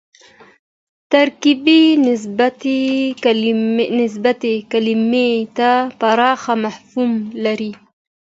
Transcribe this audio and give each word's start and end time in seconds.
ترکیب 1.11 1.61
نسبت 3.99 4.41
کلیمې 4.73 5.29
ته 5.57 5.71
پراخ 5.99 6.41
مفهوم 6.63 7.11
لري 7.43 7.71